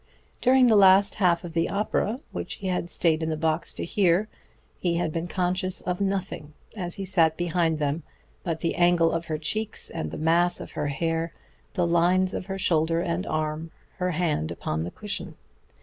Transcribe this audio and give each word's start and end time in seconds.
During 0.41 0.65
the 0.65 0.75
last 0.75 1.13
half 1.21 1.43
of 1.43 1.53
the 1.53 1.69
opera, 1.69 2.21
which 2.31 2.55
he 2.55 2.65
had 2.69 2.89
stayed 2.89 3.21
in 3.21 3.29
the 3.29 3.37
box 3.37 3.71
to 3.75 3.85
hear, 3.85 4.29
he 4.79 4.95
had 4.95 5.11
been 5.13 5.27
conscious 5.27 5.79
of 5.79 6.01
nothing, 6.01 6.53
as 6.75 6.95
he 6.95 7.05
sat 7.05 7.37
behind 7.37 7.77
them, 7.77 8.01
but 8.41 8.61
the 8.61 8.73
angle 8.73 9.11
of 9.11 9.25
her 9.25 9.37
cheek 9.37 9.77
and 9.93 10.09
the 10.09 10.17
mass 10.17 10.59
of 10.59 10.71
her 10.71 10.87
hair, 10.87 11.33
the 11.75 11.85
lines 11.85 12.33
of 12.33 12.47
her 12.47 12.57
shoulder 12.57 12.99
and 12.99 13.27
arm, 13.27 13.69
her 13.97 14.09
hand 14.09 14.49
upon 14.49 14.81
the 14.81 14.89
cushion. 14.89 15.35